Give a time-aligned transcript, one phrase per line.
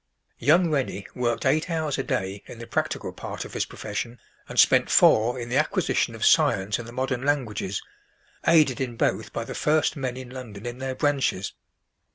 [0.39, 4.59] Young Rennie worked eight hours a day in the practical part of his profession, and
[4.59, 7.83] spent four in the acquisition of science and the modern languages,
[8.47, 11.53] aided in both by the first men in London in their branches.